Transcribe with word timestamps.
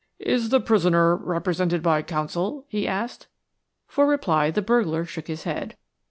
"Is 0.17 0.49
the 0.49 0.59
prisoner 0.59 1.15
represented 1.15 1.83
by 1.83 2.01
counsel?" 2.01 2.65
he 2.67 2.87
asked. 2.87 3.27
For 3.85 4.07
reply 4.07 4.49
the 4.49 4.63
burglar 4.63 5.05
shook 5.05 5.27
his 5.27 5.43
head. 5.43 5.75